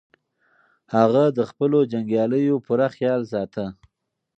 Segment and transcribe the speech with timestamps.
[0.95, 3.65] هغه د خپلو جنګیالیو پوره خیال ساته.